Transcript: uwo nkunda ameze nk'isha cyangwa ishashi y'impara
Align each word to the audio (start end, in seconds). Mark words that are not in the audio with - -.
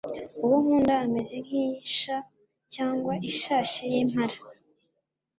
uwo 0.43 0.55
nkunda 0.63 0.93
ameze 1.05 1.35
nk'isha 1.45 2.17
cyangwa 2.73 3.13
ishashi 3.29 3.81
y'impara 3.93 4.37